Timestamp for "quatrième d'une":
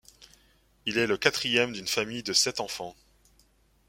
1.15-1.85